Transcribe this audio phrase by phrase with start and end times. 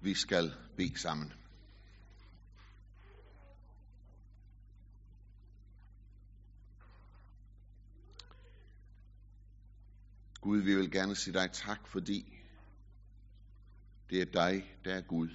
[0.00, 1.32] vi skal bede sammen.
[10.40, 12.38] Gud, vi vil gerne sige dig tak, fordi
[14.10, 15.28] det er dig, der er Gud.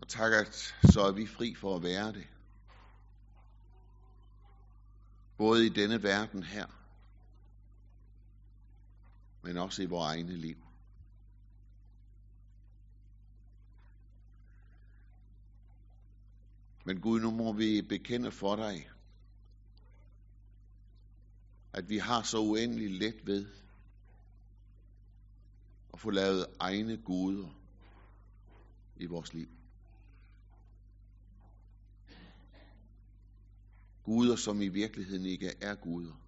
[0.00, 2.26] Og tak, at så er vi fri for at være det.
[5.36, 6.77] Både i denne verden her,
[9.48, 10.56] men også i vores egne liv.
[16.84, 18.90] Men Gud, nu må vi bekende for dig,
[21.72, 23.46] at vi har så uendelig let ved
[25.92, 27.48] at få lavet egne guder
[28.96, 29.48] i vores liv.
[34.04, 36.27] Guder, som i virkeligheden ikke er guder.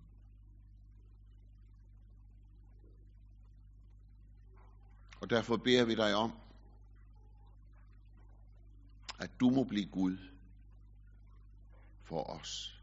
[5.20, 6.32] Og derfor beder vi dig om,
[9.18, 10.18] at du må blive Gud
[12.02, 12.82] for os.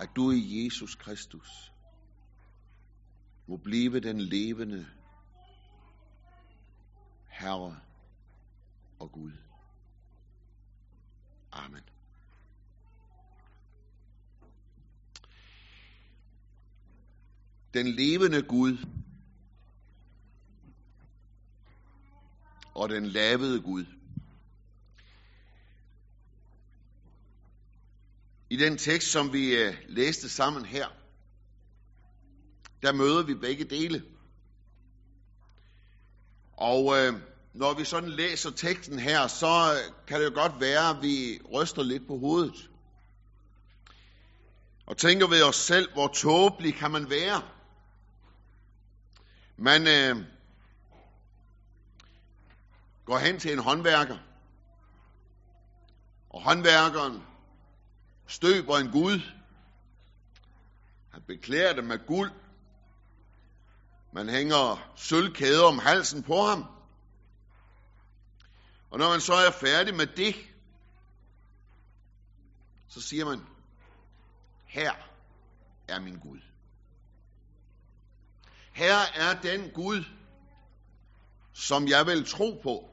[0.00, 1.72] At du i Jesus Kristus
[3.46, 4.86] må blive den levende
[7.28, 7.80] Herre
[8.98, 9.32] og Gud.
[11.52, 11.82] Amen.
[17.74, 18.99] Den levende Gud
[22.74, 23.84] og den lavede Gud.
[28.50, 30.86] I den tekst, som vi øh, læste sammen her,
[32.82, 34.04] der møder vi begge dele.
[36.52, 37.14] Og øh,
[37.54, 41.40] når vi sådan læser teksten her, så øh, kan det jo godt være, at vi
[41.52, 42.70] ryster lidt på hovedet.
[44.86, 47.42] Og tænker ved os selv, hvor tåbelig kan man være?
[49.56, 50.26] Man øh,
[53.04, 54.18] går hen til en håndværker,
[56.30, 57.22] og håndværkeren
[58.26, 59.20] støber en Gud.
[61.12, 62.32] Han beklæder det med guld.
[64.12, 66.66] Man hænger sølvkæder om halsen på ham.
[68.90, 70.34] Og når man så er færdig med det,
[72.88, 73.46] så siger man,
[74.66, 74.92] her
[75.88, 76.40] er min Gud.
[78.72, 80.04] Her er den Gud,
[81.52, 82.89] som jeg vil tro på,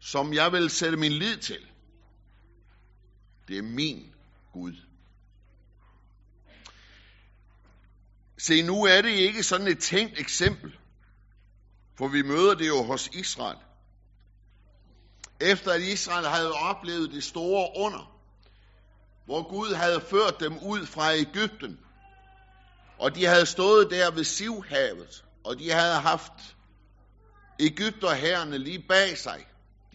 [0.00, 1.66] som jeg vil sætte min lid til.
[3.48, 4.12] Det er min
[4.52, 4.74] Gud.
[8.38, 10.78] Se, nu er det ikke sådan et tænkt eksempel,
[11.98, 13.58] for vi møder det jo hos Israel.
[15.40, 18.18] Efter at Israel havde oplevet det store under,
[19.24, 21.80] hvor Gud havde ført dem ud fra Ægypten,
[22.98, 26.56] og de havde stået der ved Sivhavet, og de havde haft
[27.60, 29.46] Ægypterherrene lige bag sig.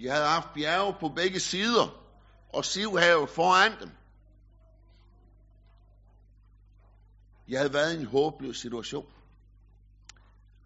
[0.01, 2.03] De havde haft bjerge på begge sider,
[2.53, 3.91] og Sivhavet foran dem.
[7.47, 9.13] De havde været i en håbløs situation.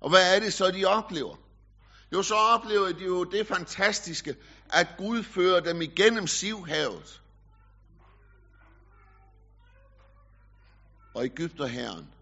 [0.01, 1.35] Og hvad er det så, de oplever?
[2.13, 4.35] Jo, så oplever de jo det fantastiske,
[4.69, 7.22] at Gud fører dem igennem Sivhavet.
[11.16, 12.13] Og Ægypterherren,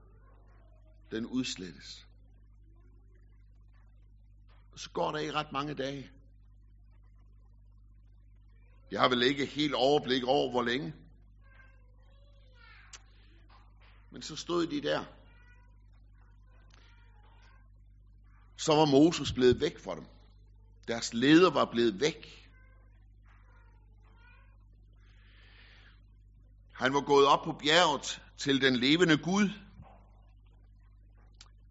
[1.12, 2.08] den udslettes.
[4.74, 6.12] Og så går der ikke ret mange dage.
[8.94, 10.94] Jeg har vel ikke helt overblik over, hvor længe.
[14.12, 15.04] Men så stod de der.
[18.58, 20.06] Så var Moses blevet væk fra dem.
[20.88, 22.50] Deres leder var blevet væk.
[26.74, 29.50] Han var gået op på bjerget til den levende Gud.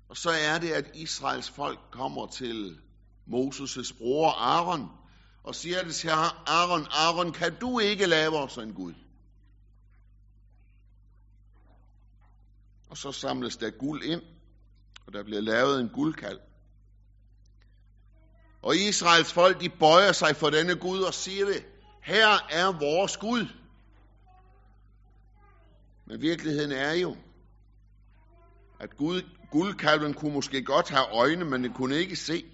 [0.08, 2.80] Og så er det, at Israels folk kommer til
[3.26, 5.01] Moses' bror Aaron
[5.44, 8.94] og siger det til Aaron, Aaron, kan du ikke lave os en Gud?
[12.90, 14.22] Og så samles der guld ind,
[15.06, 16.40] og der bliver lavet en guldkald.
[18.62, 21.66] Og Israels folk, de bøjer sig for denne Gud og siger det,
[22.02, 23.46] her er vores Gud.
[26.06, 27.16] Men virkeligheden er jo,
[28.80, 32.44] at Gud, guldkalven kunne måske godt have øjne, men den kunne ikke se.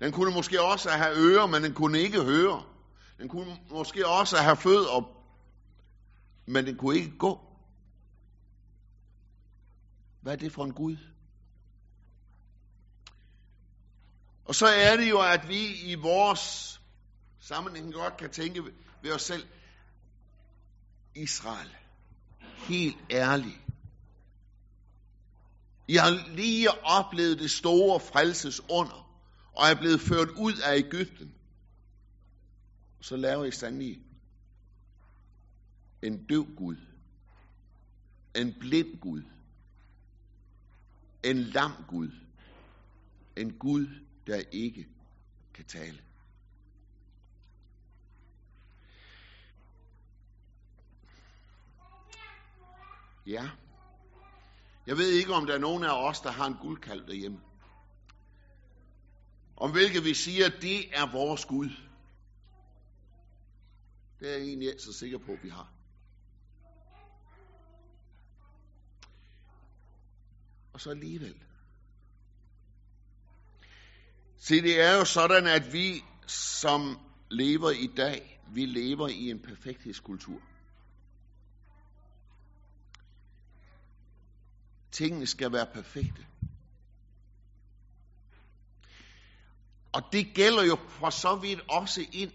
[0.00, 2.62] Den kunne måske også have ører, men den kunne ikke høre.
[3.18, 5.10] Den kunne måske også have fødder,
[6.46, 7.40] men den kunne ikke gå.
[10.20, 10.96] Hvad er det for en Gud?
[14.44, 16.80] Og så er det jo, at vi i vores
[17.40, 18.62] sammenhæng godt kan tænke
[19.02, 19.46] ved os selv,
[21.14, 21.76] Israel,
[22.56, 23.60] helt ærligt,
[25.88, 29.05] I har lige oplevet det store frelses under,
[29.56, 31.34] og er blevet ført ud af Ægypten.
[33.00, 34.02] Så laver I sandelig
[36.02, 36.76] en døv Gud,
[38.36, 39.22] en blind Gud,
[41.22, 42.10] en lam Gud,
[43.36, 43.86] en Gud,
[44.26, 44.88] der ikke
[45.54, 46.02] kan tale.
[53.26, 53.50] Ja.
[54.86, 57.40] Jeg ved ikke, om der er nogen af os, der har en guldkalv derhjemme.
[59.56, 61.70] Om hvilket vi siger, at det er vores Gud.
[64.20, 65.72] Det er jeg egentlig ikke så sikker på, at vi har.
[70.72, 71.42] Og så alligevel.
[74.38, 76.98] Se, det er jo sådan, at vi, som
[77.30, 80.40] lever i dag, vi lever i en perfekthedskultur.
[84.90, 86.26] Tingene skal være perfekte.
[89.96, 92.32] Og det gælder jo for så vidt også ind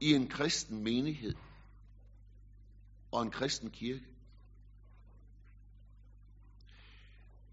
[0.00, 1.34] i en kristen menighed
[3.12, 4.04] og en kristen kirke.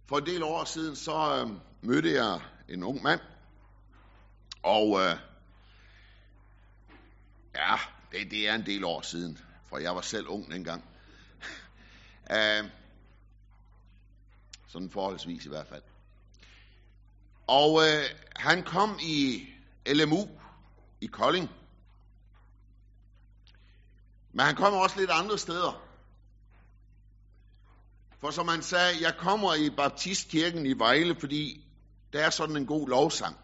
[0.05, 1.49] For en del år siden, så øh,
[1.81, 3.21] mødte jeg en ung mand,
[4.63, 5.17] og øh,
[7.55, 7.75] ja,
[8.11, 9.37] det, det er en del år siden,
[9.69, 10.85] for jeg var selv ung dengang.
[12.35, 12.69] øh,
[14.67, 15.83] sådan forholdsvis i hvert fald.
[17.51, 18.03] Og øh,
[18.35, 19.47] han kom i
[19.87, 20.27] LMU
[21.01, 21.49] i Kolding.
[24.33, 25.83] Men han kom også lidt andre steder.
[28.19, 31.65] For som han sagde, jeg kommer i Baptistkirken i Vejle, fordi
[32.13, 33.37] der er sådan en god lovsang.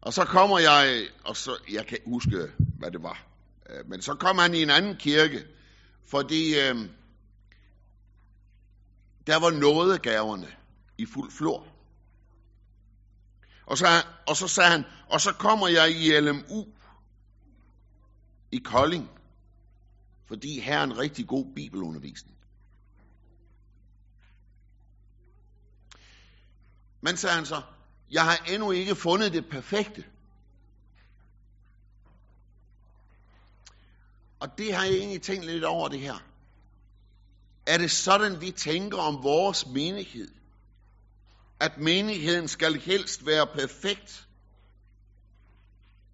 [0.00, 3.26] Og så kommer jeg, og så, jeg kan huske, hvad det var.
[3.70, 5.46] Øh, men så kom han i en anden kirke,
[6.06, 6.76] fordi øh,
[9.26, 10.48] der var nådegaverne
[10.98, 11.77] i fuld flor.
[13.68, 16.66] Og så, og så sagde han, og så kommer jeg i LMU
[18.52, 19.10] i Kolding,
[20.26, 22.36] fordi her er en rigtig god bibelundervisning.
[27.00, 27.62] Men sagde han så,
[28.10, 30.04] jeg har endnu ikke fundet det perfekte.
[34.40, 36.18] Og det har jeg egentlig tænkt lidt over det her.
[37.66, 40.37] Er det sådan, vi tænker om vores menighed?
[41.60, 44.28] At menigheden skal helst være perfekt,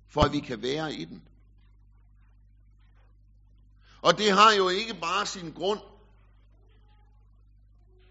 [0.09, 1.23] for at vi kan være i den.
[4.03, 5.81] Og det har jo ikke bare sin grund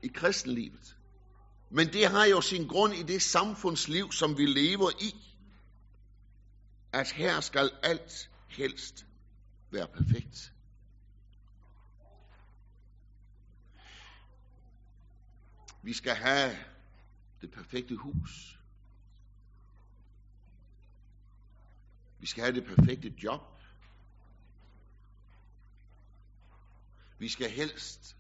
[0.04, 0.96] i kristenlivet.
[1.70, 5.16] Men det har jo sin grund i det samfundsliv, som vi lever i.
[6.92, 9.06] At her skal alt helst
[9.72, 10.54] være perfekt.
[15.82, 16.58] Vi skal have
[17.44, 18.60] det perfekte hus.
[22.20, 23.62] Vi skal have det perfekte job.
[27.18, 28.18] Vi skal helst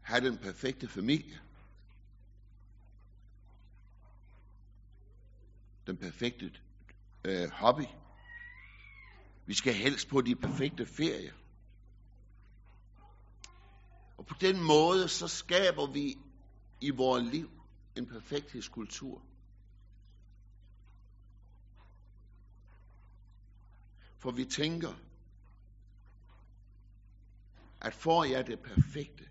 [0.00, 1.40] have den perfekte familie.
[5.86, 6.52] Den perfekte
[7.24, 7.84] øh, hobby.
[9.46, 11.34] Vi skal helst på de perfekte ferier.
[14.18, 16.18] Og på den måde, så skaber vi
[16.80, 17.50] i vores liv
[17.96, 19.22] en perfekthedskultur.
[24.18, 24.94] For vi tænker,
[27.80, 29.28] at får jeg det perfekte,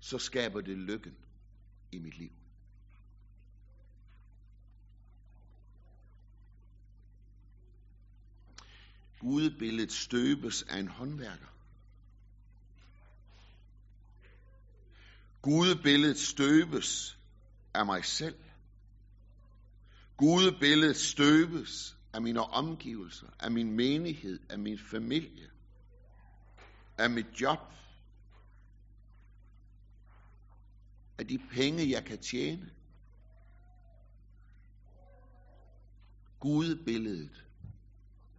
[0.00, 1.16] så skaber det lykken
[1.92, 2.32] i mit liv.
[9.18, 11.51] Gudebilledet støbes af en håndværker.
[15.42, 17.18] Gudebilledet støbes
[17.74, 18.38] af mig selv.
[20.16, 25.50] Gudebilledet støbes af mine omgivelser, af min menighed, af min familie,
[26.98, 27.58] af mit job,
[31.18, 32.70] af de penge, jeg kan tjene.
[36.40, 37.44] Gudebilledet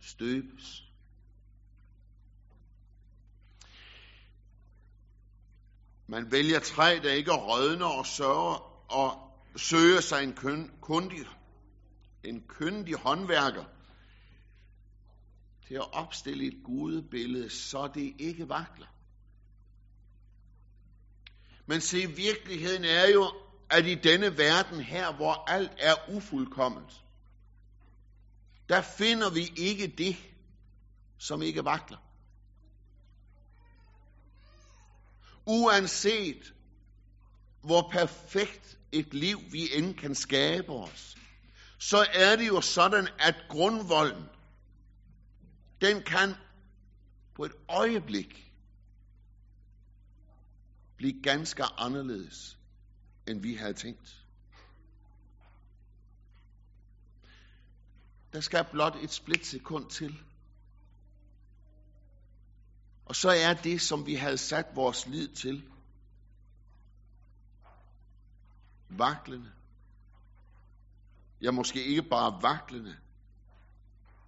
[0.01, 0.92] støbes.
[6.07, 10.33] Man vælger træ, der ikke rådner og sørger og søger sig en
[10.81, 11.19] kundig,
[12.23, 13.63] en kyndig håndværker
[15.67, 18.87] til at opstille et gudebillede, så det ikke vakler.
[21.65, 23.33] Men se, virkeligheden er jo,
[23.69, 27.03] at i denne verden her, hvor alt er ufuldkomment,
[28.69, 30.15] der finder vi ikke det,
[31.17, 31.97] som ikke vakler.
[35.45, 36.53] Uanset
[37.63, 41.17] hvor perfekt et liv vi end kan skabe os,
[41.79, 44.23] så er det jo sådan, at grundvolden,
[45.81, 46.35] den kan
[47.35, 48.53] på et øjeblik
[50.97, 52.57] blive ganske anderledes,
[53.27, 54.25] end vi havde tænkt.
[58.33, 60.19] Der skal blot et splitsekund til.
[63.05, 65.69] Og så er det, som vi havde sat vores lid til,
[68.89, 69.51] vaklende.
[71.41, 72.97] Ja, måske ikke bare vaklende,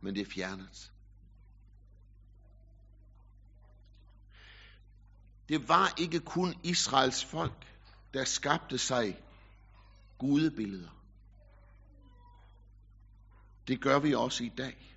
[0.02, 0.92] men det er fjernet.
[5.50, 7.68] Det var ikke kun Israels folk,
[8.14, 9.24] der skabte sig
[10.18, 10.90] gudebilleder.
[13.68, 14.95] Det gør vi også i dag.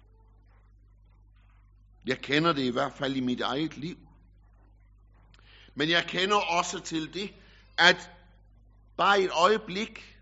[2.08, 3.98] Jeg kender det i hvert fald i mit eget liv.
[5.74, 7.34] Men jeg kender også til det,
[7.78, 8.10] at
[8.96, 10.18] bare et øjeblik,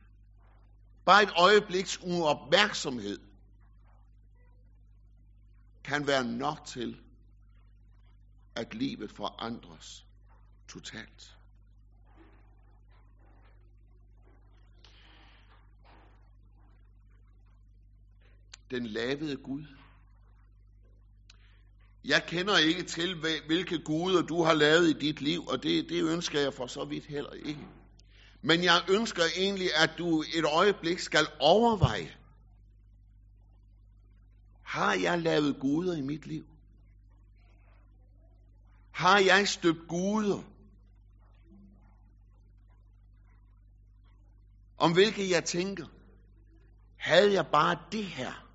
[1.05, 3.19] bare et øjebliks uopmærksomhed,
[5.85, 7.01] kan være nok til,
[8.55, 10.07] at livet forandres
[10.69, 11.37] totalt.
[18.71, 19.67] Den lavede Gud.
[22.07, 23.15] Jeg kender ikke til,
[23.47, 26.85] hvilke guder du har lavet i dit liv, og det, det ønsker jeg for så
[26.85, 27.67] vidt heller ikke.
[28.43, 32.17] Men jeg ønsker egentlig, at du et øjeblik skal overveje,
[34.63, 36.47] har jeg lavet guder i mit liv?
[38.91, 40.43] Har jeg støbt guder?
[44.79, 45.87] Om hvilke jeg tænker,
[46.97, 48.46] havde jeg bare det her,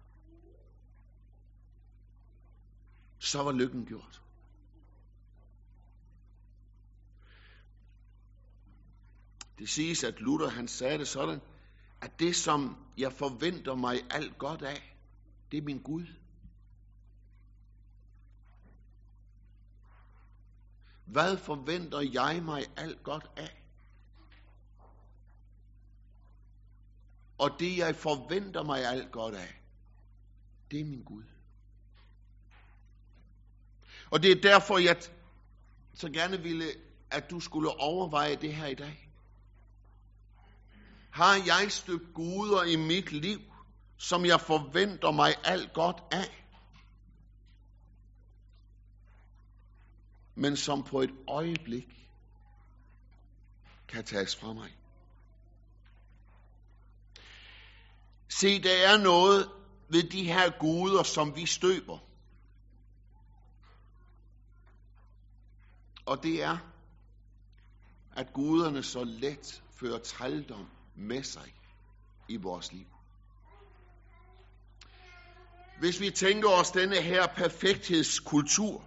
[3.22, 4.22] så var lykken gjort.
[9.60, 11.42] Det siges, at Luther han sagde det sådan,
[12.02, 14.98] at det som jeg forventer mig alt godt af,
[15.52, 16.06] det er min Gud.
[21.06, 23.64] Hvad forventer jeg mig alt godt af?
[27.38, 29.62] Og det jeg forventer mig alt godt af,
[30.72, 31.24] det er min Gud.
[34.12, 35.02] Og det er derfor, jeg
[35.96, 36.66] så gerne ville,
[37.12, 39.10] at du skulle overveje det her i dag.
[41.12, 43.42] Har jeg støbt guder i mit liv,
[43.98, 46.46] som jeg forventer mig alt godt af?
[50.36, 51.88] Men som på et øjeblik
[53.88, 54.78] kan tages fra mig.
[58.30, 59.50] Se, der er noget
[59.90, 62.11] ved de her guder, som vi støber.
[66.06, 66.58] Og det er,
[68.16, 71.54] at guderne så let fører trældom med sig
[72.30, 72.88] i vores liv.
[75.80, 78.86] Hvis vi tænker os denne her perfekthedskultur,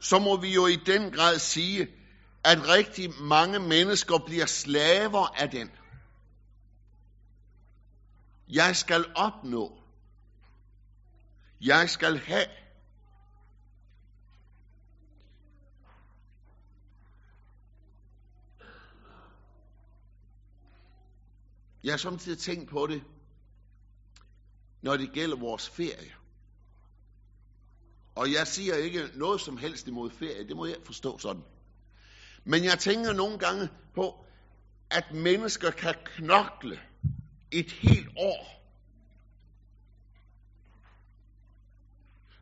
[0.00, 1.88] så må vi jo i den grad sige,
[2.44, 5.70] at rigtig mange mennesker bliver slaver af den.
[8.48, 9.82] Jeg skal opnå.
[11.60, 12.46] Jeg skal have.
[21.84, 23.02] Jeg har samtidig tænkt på det,
[24.82, 26.14] når det gælder vores ferie.
[28.14, 31.42] Og jeg siger ikke noget som helst imod ferie, det må jeg forstå sådan.
[32.44, 34.24] Men jeg tænker nogle gange på,
[34.90, 36.80] at mennesker kan knokle
[37.50, 38.58] et helt år.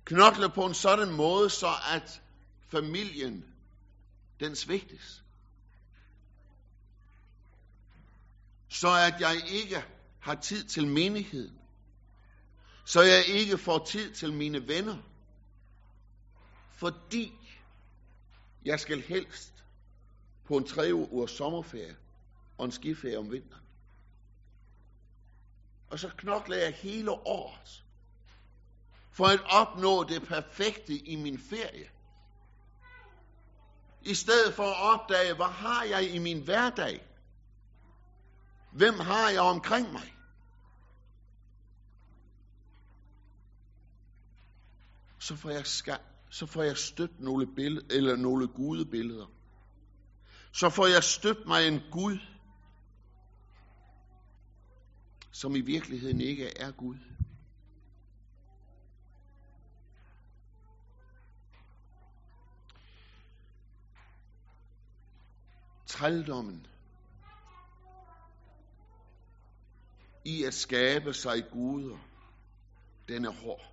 [0.04, 2.22] Knokle på en sådan måde, så at
[2.68, 3.44] familien,
[4.40, 5.25] den svigtes.
[8.68, 9.84] Så at jeg ikke
[10.20, 11.58] har tid til menigheden.
[12.84, 14.96] Så jeg ikke får tid til mine venner.
[16.70, 17.32] Fordi
[18.64, 19.64] jeg skal helst
[20.44, 21.96] på en tre ugers sommerferie
[22.58, 23.64] og en skiferie om vinteren.
[25.90, 27.84] Og så knokler jeg hele året
[29.10, 31.90] for at opnå det perfekte i min ferie.
[34.02, 37.06] I stedet for at opdage, hvad har jeg i min hverdag?
[38.76, 40.12] Hvem har jeg omkring mig?
[45.18, 45.96] Så får jeg, ska,
[46.30, 49.26] så får jeg støbt nogle, billeder, eller nogle gudebilleder.
[50.52, 52.18] Så får jeg støbt mig en Gud,
[55.32, 56.96] som i virkeligheden ikke er Gud.
[65.86, 66.66] trældommen
[70.26, 71.98] i at skabe sig guder,
[73.08, 73.72] den er hård.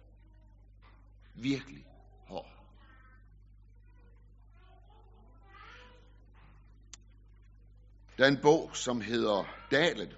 [1.36, 1.86] Virkelig
[2.28, 2.50] hård.
[8.18, 10.18] Der er en bog, som hedder Dalet.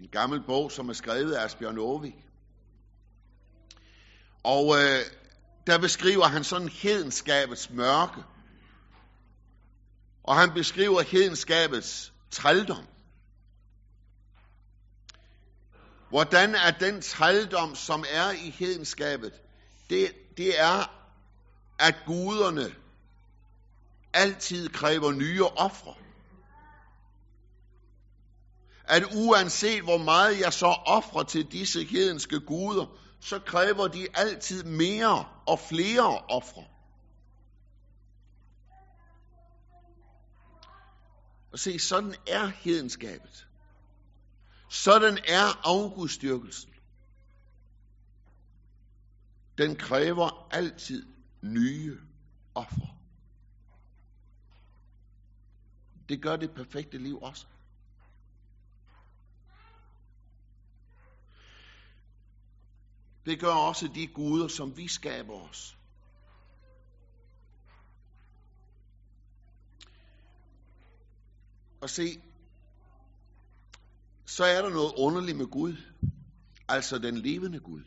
[0.00, 2.14] En gammel bog, som er skrevet af Asbjørn Aavik.
[4.42, 5.00] Og øh,
[5.66, 8.22] der beskriver han sådan hedenskabets mørke.
[10.22, 12.84] Og han beskriver hedenskabets trældom.
[16.14, 19.32] Hvordan er den trældom, som er i hedenskabet,
[19.90, 21.04] det, det er,
[21.78, 22.74] at guderne
[24.12, 25.94] altid kræver nye ofre.
[28.84, 32.86] At uanset hvor meget jeg så offrer til disse hedenske guder,
[33.20, 36.64] så kræver de altid mere og flere ofre.
[41.52, 43.46] Og se, sådan er hedenskabet.
[44.68, 46.74] Sådan er afgudstyrkelsen.
[49.58, 51.06] Den kræver altid
[51.42, 52.00] nye
[52.54, 52.86] offer.
[56.08, 57.46] Det gør det perfekte liv også.
[63.26, 65.78] Det gør også de guder, som vi skaber os.
[71.80, 72.22] Og se,
[74.26, 75.76] så er der noget underligt med Gud,
[76.68, 77.82] altså den levende Gud.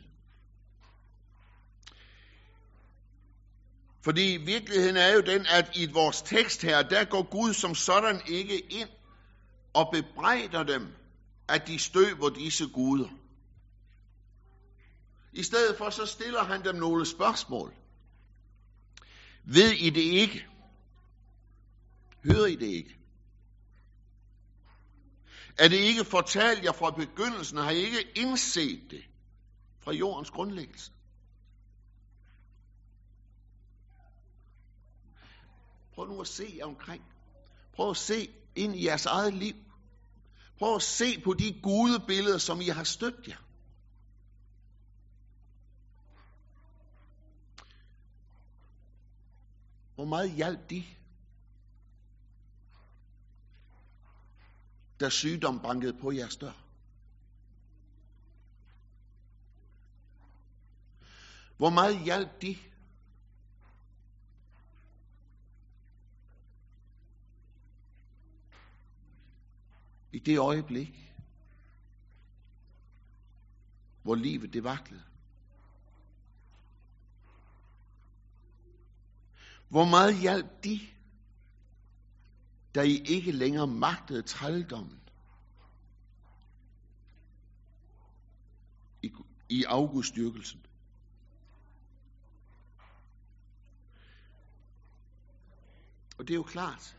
[4.00, 8.20] Fordi virkeligheden er jo den, at i vores tekst her, der går Gud som sådan
[8.28, 8.88] ikke ind
[9.74, 10.86] og bebrejder dem,
[11.48, 13.08] at de støber disse guder.
[15.32, 17.74] I stedet for så stiller han dem nogle spørgsmål.
[19.44, 20.46] Ved I det ikke?
[22.24, 22.97] Hører I det ikke?
[25.58, 27.58] Er det ikke fortalt jer fra begyndelsen?
[27.58, 29.04] Har I ikke indset det
[29.78, 30.92] fra jordens grundlæggelse?
[35.94, 37.04] Prøv nu at se jer omkring.
[37.72, 39.54] Prøv at se ind i jeres eget liv.
[40.58, 43.36] Prøv at se på de gudebilleder, som I har støbt jer.
[49.94, 50.84] Hvor meget hjalp de,
[55.00, 56.52] da sygdom bankede på jeres dør?
[61.56, 62.56] Hvor meget hjalp de,
[70.12, 71.14] i det øjeblik,
[74.02, 75.02] hvor livet det vaklede?
[79.68, 80.80] Hvor meget hjalp de,
[82.78, 85.00] da I ikke længere magtede trældommen
[89.02, 89.12] i,
[89.48, 90.60] i auguststyrkelsen?
[96.18, 96.96] Og det er jo klart.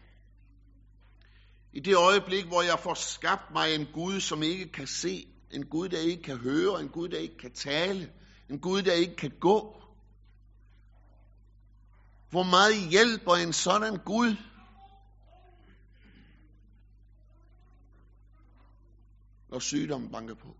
[1.73, 5.65] I det øjeblik, hvor jeg får skabt mig en Gud, som ikke kan se, en
[5.65, 8.13] Gud, der ikke kan høre, en Gud, der ikke kan tale,
[8.49, 9.81] en Gud, der ikke kan gå,
[12.29, 14.35] hvor meget hjælper en sådan Gud?
[19.49, 20.55] Når sygdommen banker på.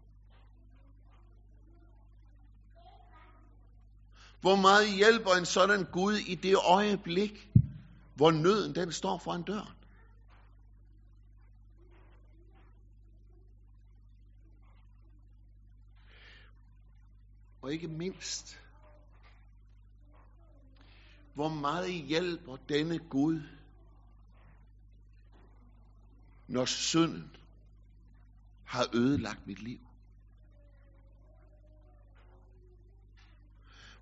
[4.41, 7.49] Hvor meget hjælper en sådan Gud i det øjeblik,
[8.15, 9.75] hvor nøden den står foran døren?
[17.61, 18.59] Og ikke mindst,
[21.33, 23.41] hvor meget hjælper denne Gud,
[26.47, 27.35] når synden
[28.69, 29.79] har ødelagt mit liv?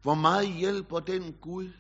[0.02, 1.72] Hvor meget hjælper den Gud,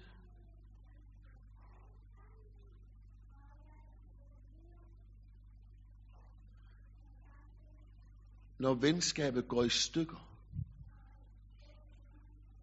[8.57, 10.29] når venskabet går i stykker,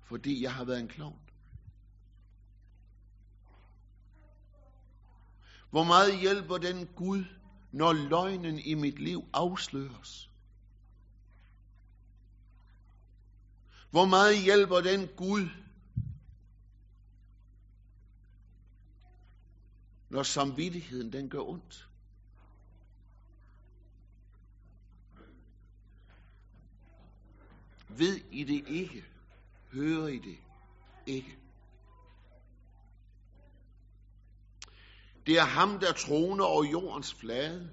[0.03, 1.21] fordi jeg har været en klovn?
[5.71, 7.25] Hvor meget hjælper den Gud,
[7.75, 10.31] når løgnen i mit liv afsløres?
[13.91, 15.49] Hvor meget hjælper den Gud,
[20.09, 21.89] når samvittigheden den gør ondt?
[27.89, 29.05] Ved I det ikke?
[29.73, 30.39] Hører I det
[31.07, 31.44] ikke?
[35.27, 37.71] Det er ham, der troner over jordens flade.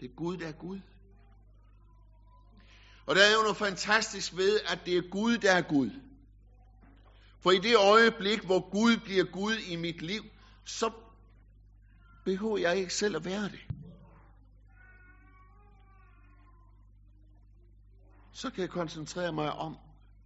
[0.00, 0.80] Det er Gud, der er Gud.
[3.06, 5.90] Og der er jo noget fantastisk ved, at det er Gud, der er Gud.
[7.40, 10.22] For i det øjeblik, hvor Gud bliver Gud i mit liv,
[10.64, 10.92] så
[12.24, 13.60] behøver jeg ikke selv at være det.
[18.32, 19.76] Så kan jeg koncentrere mig om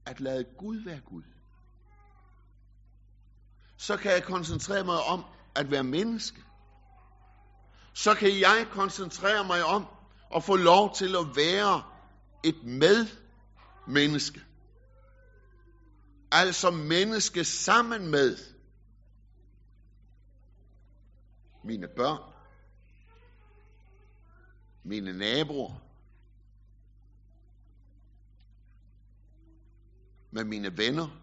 [0.06, 1.22] at lade Gud være Gud.
[3.82, 5.24] Så kan jeg koncentrere mig om
[5.56, 6.42] at være menneske.
[7.94, 9.86] Så kan jeg koncentrere mig om
[10.36, 11.82] at få lov til at være
[12.44, 14.40] et medmenneske.
[16.32, 18.36] Altså menneske sammen med
[21.64, 22.32] mine børn,
[24.84, 25.74] mine naboer,
[30.30, 31.21] med mine venner,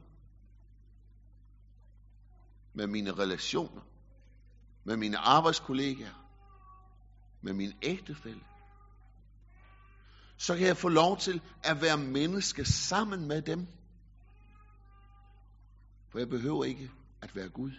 [2.73, 3.81] med mine relationer,
[4.83, 6.25] med mine arbejdskollegaer,
[7.41, 8.41] med min ægtefælle,
[10.37, 13.67] så kan jeg få lov til at være menneske sammen med dem.
[16.09, 17.71] For jeg behøver ikke at være Gud.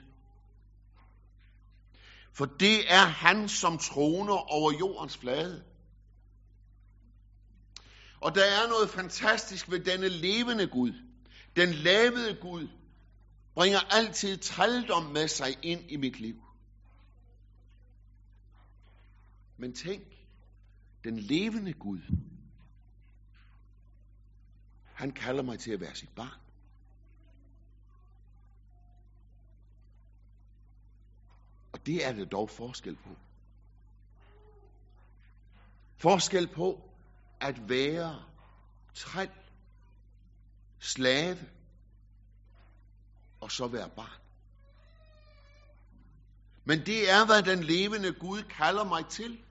[2.33, 5.65] For det er han, som troner over jordens flade.
[8.21, 10.93] Og der er noget fantastisk ved denne levende Gud.
[11.57, 12.69] Den lavede Gud
[13.55, 16.43] bringer altid trældom med sig ind i mit liv.
[19.57, 20.03] Men tænk,
[21.05, 22.01] den levende Gud,
[24.95, 26.41] han kalder mig til at være sit barn.
[31.73, 33.17] Og det er det dog forskel på.
[35.97, 36.91] Forskel på
[37.41, 38.23] at være
[38.95, 39.31] træl,
[40.79, 41.39] slave
[43.41, 44.21] og så være barn.
[46.65, 49.45] Men det er, hvad den levende Gud kalder mig til.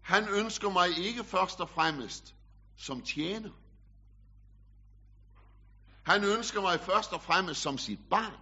[0.00, 2.34] Han ønsker mig ikke først og fremmest
[2.76, 3.50] som tjener.
[6.02, 8.40] Han ønsker mig først og fremmest som sit barn.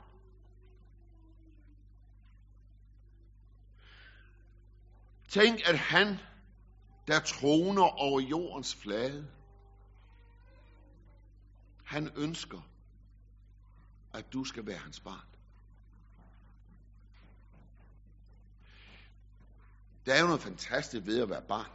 [5.29, 6.19] Tænk, at han,
[7.07, 9.31] der troner over jordens flade,
[11.93, 12.61] han ønsker,
[14.13, 15.27] at du skal være hans barn.
[20.07, 21.71] Der er jo noget fantastisk ved at være barn.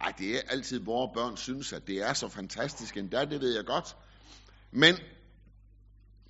[0.00, 3.56] Nej, det er altid, vores børn synes, at det er så fantastisk endda, det ved
[3.56, 3.96] jeg godt.
[4.70, 4.94] Men,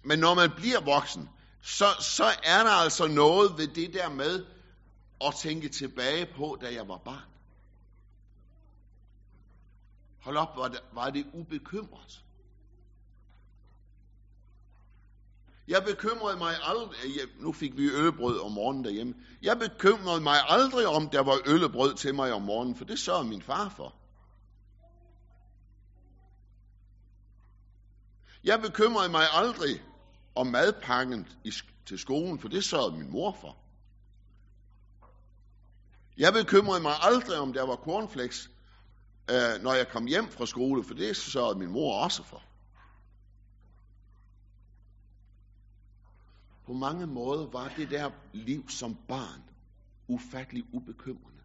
[0.03, 1.29] men når man bliver voksen,
[1.63, 4.47] så, så er der altså noget ved det der med
[5.21, 7.31] at tænke tilbage på, da jeg var barn.
[10.21, 12.24] Hold op, var det, var det ubekymret.
[15.69, 19.15] Jeg bekymrede mig aldrig, øh, nu fik vi øllebrød om morgenen derhjemme.
[19.43, 23.29] Jeg bekymrede mig aldrig om, der var øllebrød til mig om morgenen, for det sørgede
[23.29, 23.95] min far for.
[28.45, 29.83] Jeg bekymrede mig aldrig
[30.35, 31.53] om madpakken i,
[31.87, 33.57] til skolen, for det sørgede min mor for.
[36.17, 38.51] Jeg bekymrede mig aldrig om, der var cornflakes,
[39.31, 42.43] øh, når jeg kom hjem fra skole, for det sørgede min mor også for.
[46.65, 49.43] På mange måder var det der liv som barn
[50.09, 51.43] ufattelig ubekymrende.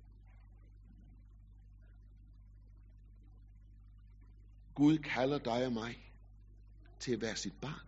[4.75, 6.13] Gud kalder dig og mig
[6.99, 7.86] til at være sit barn.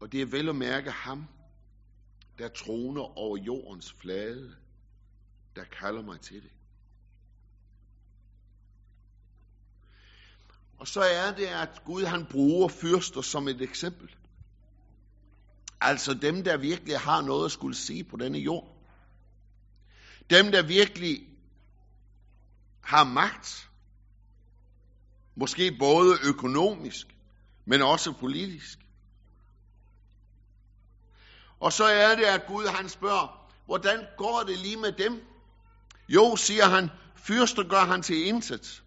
[0.00, 1.26] Og det er vel at mærke ham,
[2.38, 4.56] der troner over jordens flade,
[5.56, 6.55] der kalder mig til det.
[10.78, 14.14] Og så er det, at Gud han bruger fyrster som et eksempel.
[15.80, 18.76] Altså dem, der virkelig har noget at skulle sige på denne jord.
[20.30, 21.28] Dem, der virkelig
[22.80, 23.70] har magt.
[25.34, 27.16] Måske både økonomisk,
[27.64, 28.78] men også politisk.
[31.60, 35.22] Og så er det, at Gud han spørger, hvordan går det lige med dem?
[36.08, 38.82] Jo, siger han, fyrster gør han til intet.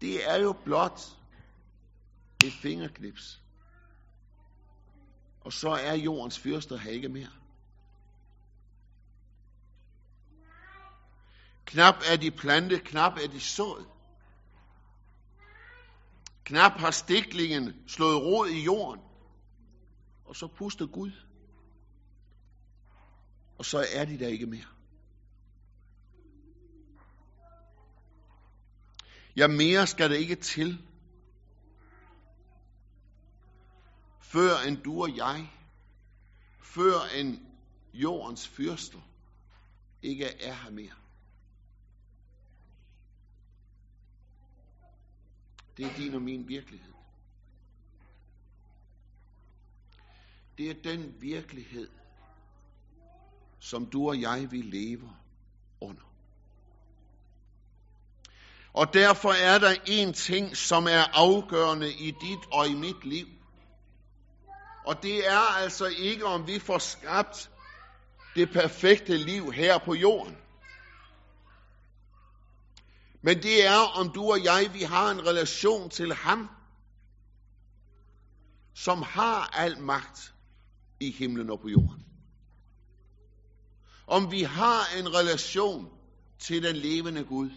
[0.00, 1.00] Det er jo blot
[2.44, 3.40] et fingerknips.
[5.40, 7.30] Og så er jordens fyrster her ikke mere.
[11.64, 13.86] Knap er de plante, knap er de sået.
[16.44, 19.00] Knap har stiklingen slået rod i jorden.
[20.24, 21.12] Og så puster Gud.
[23.58, 24.79] Og så er de der ikke mere.
[29.36, 30.86] Ja, mere skal det ikke til,
[34.20, 35.52] før end du og jeg,
[36.62, 37.38] før end
[37.94, 39.00] jordens fyrster,
[40.02, 40.94] ikke er her mere.
[45.76, 46.92] Det er din og min virkelighed.
[50.58, 51.88] Det er den virkelighed,
[53.58, 55.24] som du og jeg, vi lever
[55.80, 56.09] under.
[58.72, 63.26] Og derfor er der en ting, som er afgørende i dit og i mit liv.
[64.84, 67.50] Og det er altså ikke, om vi får skabt
[68.34, 70.36] det perfekte liv her på jorden.
[73.22, 76.50] Men det er, om du og jeg, vi har en relation til ham,
[78.74, 80.34] som har al magt
[81.00, 82.06] i himlen og på jorden.
[84.06, 85.90] Om vi har en relation
[86.38, 87.50] til den levende Gud.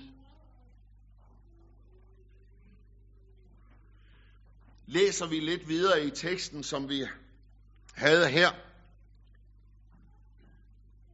[4.85, 7.05] Læser vi lidt videre i teksten, som vi
[7.93, 8.51] havde her,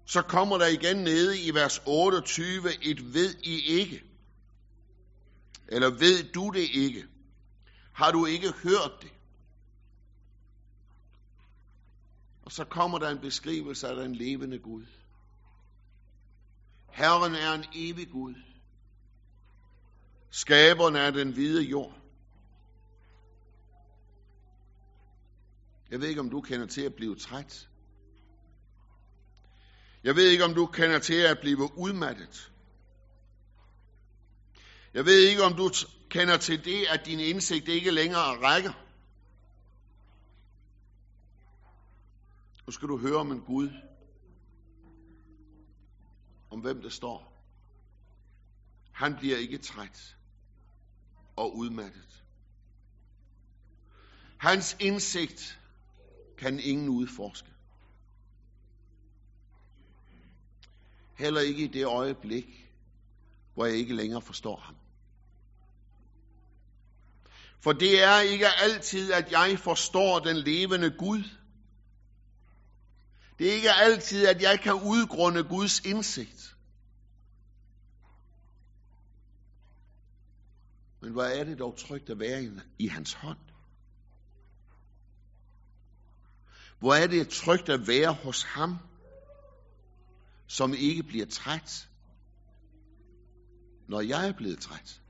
[0.05, 4.03] så kommer der igen nede i vers 28 et ved I ikke.
[5.67, 7.05] Eller ved du det ikke?
[7.93, 9.11] Har du ikke hørt det?
[12.41, 14.85] Og så kommer der en beskrivelse af den levende Gud.
[16.87, 18.35] Herren er en evig Gud.
[20.29, 21.98] Skaberen er den hvide jord.
[25.91, 27.69] Jeg ved ikke, om du kender til at blive træt.
[30.03, 32.51] Jeg ved ikke, om du kender til at blive udmattet.
[34.93, 35.69] Jeg ved ikke, om du
[36.09, 38.73] kender til det, at din indsigt ikke længere rækker.
[42.67, 43.69] Nu skal du høre om en Gud,
[46.49, 47.43] om hvem der står.
[48.91, 50.15] Han bliver ikke træt
[51.35, 52.23] og udmattet.
[54.37, 55.58] Hans indsigt
[56.39, 57.49] kan ingen udforske.
[61.15, 62.69] Heller ikke i det øjeblik,
[63.53, 64.75] hvor jeg ikke længere forstår ham.
[67.59, 71.23] For det er ikke altid, at jeg forstår den levende Gud.
[73.39, 76.55] Det er ikke altid, at jeg kan udgrunde Guds indsigt.
[81.01, 83.48] Men hvor er det dog trygt at være i hans hånd?
[86.79, 88.77] Hvor er det trygt at være hos ham,
[90.47, 91.89] som ikke bliver træt,
[93.87, 95.01] når jeg er blevet træt?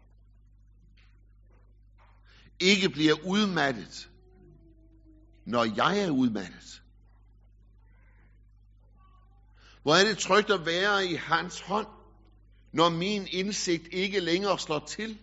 [2.59, 4.09] Ikke bliver udmattet,
[5.45, 6.83] når jeg er udmattet?
[9.81, 11.87] Hvor er det trygt at være i hans hånd,
[12.71, 15.19] når min indsigt ikke længere slår til?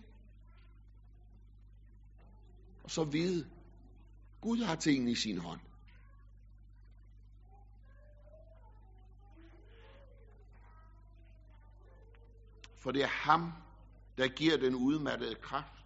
[2.83, 3.47] Og så vide,
[4.41, 5.59] Gud har tingene i sin hånd.
[12.87, 13.53] For det er ham,
[14.17, 15.83] der giver den udmattede kraft.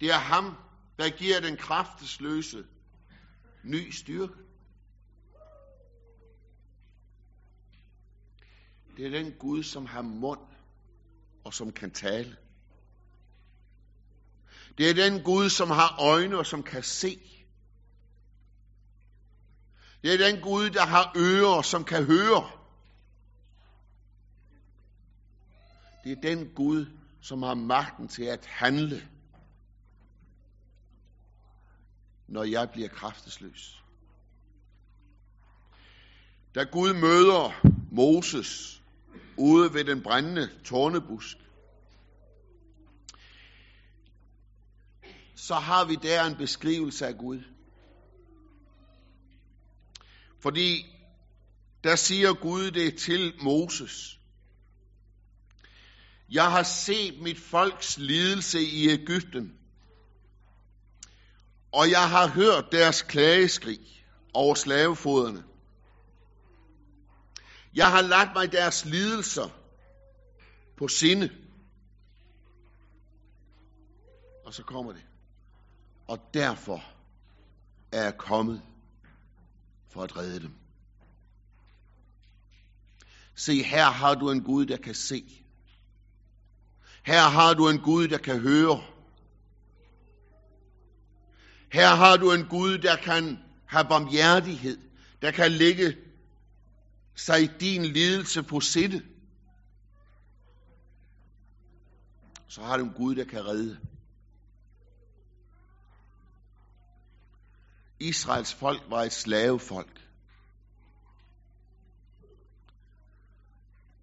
[0.00, 0.56] Det er ham,
[0.98, 2.66] der giver den kraftesløse
[3.64, 4.34] ny styrke.
[8.96, 10.40] Det er den Gud, som har mund
[11.44, 12.36] og som kan tale.
[14.78, 17.20] Det er den Gud, som har øjne og som kan se.
[20.02, 22.59] Det er den Gud, der har ører, som kan høre.
[26.04, 26.86] Det er den Gud,
[27.20, 29.08] som har magten til at handle,
[32.28, 33.82] når jeg bliver kraftesløs.
[36.54, 38.82] Da Gud møder Moses
[39.36, 41.36] ude ved den brændende tornebusk,
[45.34, 47.42] så har vi der en beskrivelse af Gud.
[50.40, 50.86] Fordi
[51.84, 54.19] der siger Gud det til Moses.
[56.30, 59.58] Jeg har set mit folks lidelse i Ægypten,
[61.72, 65.44] og jeg har hørt deres klageskrig over slavefoderne.
[67.74, 69.48] Jeg har lagt mig deres lidelser
[70.76, 71.30] på sinde.
[74.44, 75.02] Og så kommer det.
[76.08, 76.84] Og derfor
[77.92, 78.62] er jeg kommet
[79.88, 80.54] for at redde dem.
[83.34, 85.39] Se, her har du en Gud, der kan se.
[87.02, 88.82] Her har du en Gud, der kan høre.
[91.72, 94.78] Her har du en Gud, der kan have barmhjertighed,
[95.22, 95.96] der kan lægge
[97.14, 99.02] sig din lidelse på sinde.
[102.50, 103.78] så har du en Gud, der kan redde.
[108.00, 110.09] Israels folk var et slavefolk.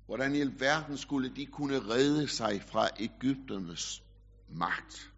[0.07, 4.03] Hvordan i alverden skulle de kunne redde sig fra Ægypternes
[4.49, 5.13] magt?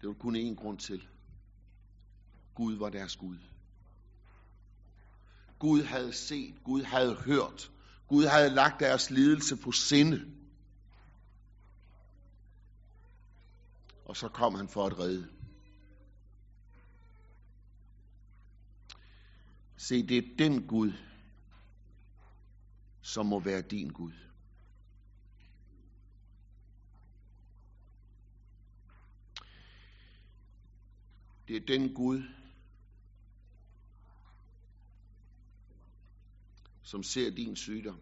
[0.00, 1.08] Det var kun én grund til.
[2.54, 3.38] Gud var deres Gud.
[5.58, 7.70] Gud havde set, Gud havde hørt,
[8.08, 10.32] Gud havde lagt deres lidelse på sinde.
[14.04, 15.28] Og så kom han for at redde.
[19.76, 20.92] Se, det er den Gud,
[23.08, 24.12] som må være din Gud.
[31.48, 32.22] Det er den Gud,
[36.82, 38.00] som ser din sygdom.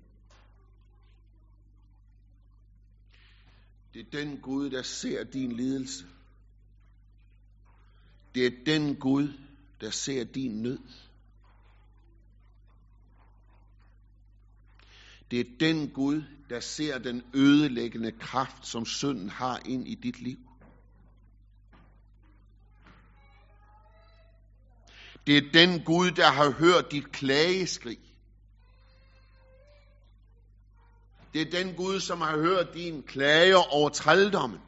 [3.94, 6.06] Det er den Gud, der ser din lidelse.
[8.34, 9.28] Det er den Gud,
[9.80, 11.05] der ser din nød.
[15.30, 20.20] Det er den Gud, der ser den ødelæggende kraft, som synden har ind i dit
[20.20, 20.38] liv.
[25.26, 27.98] Det er den Gud, der har hørt dit klageskrig.
[31.32, 34.60] Det er den Gud, som har hørt din klager over trældommen.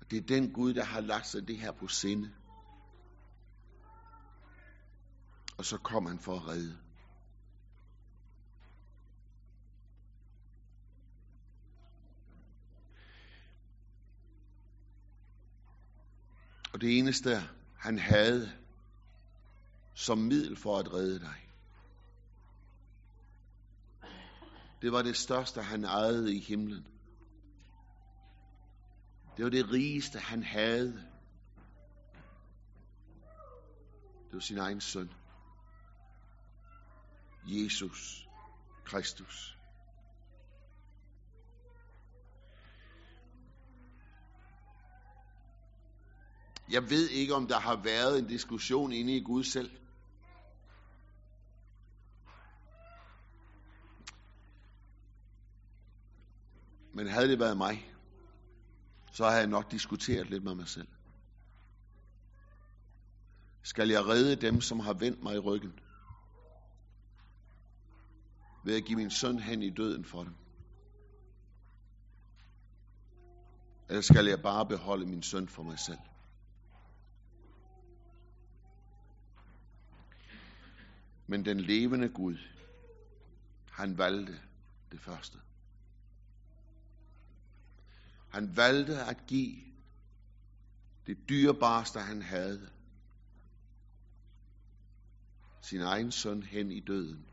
[0.00, 2.30] Og det er den Gud, der har lagt sig det her på sinde.
[5.58, 6.78] Og så kom han for at redde.
[16.72, 17.30] Og det eneste,
[17.76, 18.52] han havde
[19.94, 21.46] som middel for at redde dig,
[24.82, 26.86] det var det største, han ejede i himlen.
[29.36, 30.92] Det var det rigeste, han havde.
[34.26, 35.10] Det var sin egen søn.
[37.46, 38.28] Jesus
[38.84, 39.58] Kristus.
[46.70, 49.70] Jeg ved ikke, om der har været en diskussion inde i Gud selv.
[56.92, 57.92] Men havde det været mig,
[59.12, 60.88] så har jeg nok diskuteret lidt med mig selv.
[63.62, 65.80] Skal jeg redde dem, som har vendt mig i ryggen?
[68.66, 70.34] Ved at give min søn hen i døden for dem?
[73.88, 75.98] Eller skal jeg bare beholde min søn for mig selv?
[81.26, 82.36] Men den levende Gud,
[83.70, 84.40] han valgte
[84.92, 85.38] det første.
[88.28, 89.56] Han valgte at give
[91.06, 92.70] det dyrebareste, han havde,
[95.60, 97.26] sin egen søn hen i døden.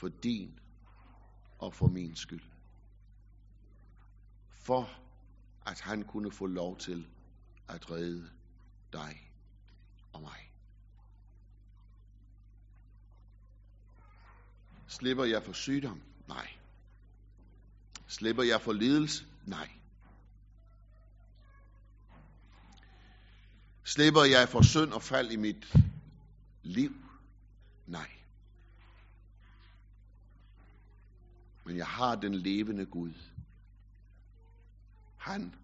[0.00, 0.58] For din
[1.58, 2.42] og for min skyld.
[4.50, 4.90] For
[5.66, 7.06] at han kunne få lov til
[7.68, 8.30] at redde
[8.92, 9.30] dig
[10.12, 10.52] og mig.
[14.88, 16.02] Slipper jeg for sygdom?
[16.28, 16.48] Nej.
[18.06, 19.24] Slipper jeg for lidelse?
[19.46, 19.70] Nej.
[23.84, 25.76] Slipper jeg for synd og fald i mit
[26.62, 26.94] liv?
[27.86, 28.19] Nej.
[31.70, 33.14] Men jeg har den levende Gud.
[35.16, 35.54] Han,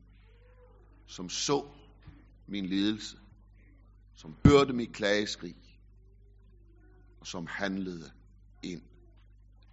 [1.06, 1.68] som så
[2.46, 3.18] min lidelse,
[4.14, 5.56] som hørte mit klageskrig,
[7.20, 8.12] og som handlede
[8.62, 8.82] ind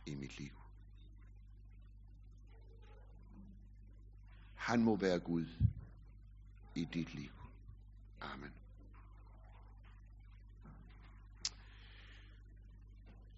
[0.06, 0.52] i mit liv.
[4.56, 5.46] Han må være Gud
[6.76, 7.32] i dit liv.
[8.22, 8.54] Amen.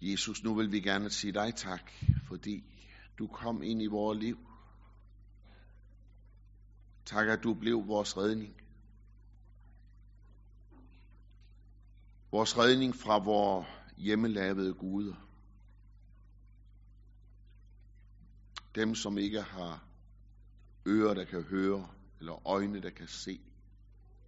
[0.00, 1.92] Jesus, nu vil vi gerne sige dig tak,
[2.28, 2.75] fordi
[3.18, 4.38] du kom ind i vores liv.
[7.04, 8.62] Tak, at du blev vores redning.
[12.30, 15.14] Vores redning fra vores hjemmelavede guder.
[18.74, 19.84] Dem, som ikke har
[20.86, 21.88] ører, der kan høre,
[22.18, 23.40] eller øjne, der kan se,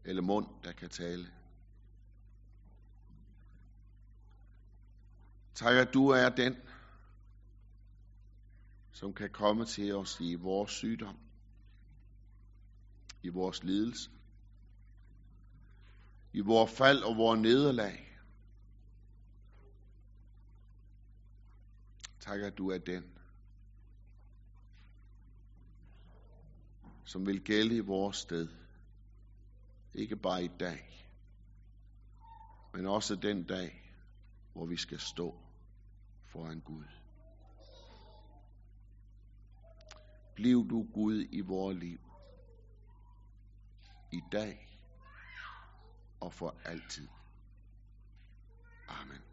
[0.05, 1.29] eller mund, der kan tale.
[5.55, 6.57] Tak, at du er den,
[8.93, 11.19] som kan komme til os i vores sygdom,
[13.23, 14.11] i vores lidelse,
[16.33, 18.05] i vores fald og vores nederlag.
[22.21, 23.05] Tak, at du er den,
[27.05, 28.49] som vil gælde i vores sted.
[29.95, 31.09] Ikke bare i dag,
[32.73, 33.95] men også den dag,
[34.53, 35.39] hvor vi skal stå
[36.25, 36.98] foran Gud.
[40.39, 42.01] Bliv du Gud i vores liv.
[44.13, 44.69] I dag
[46.21, 47.09] og for altid.
[48.89, 49.28] Amen.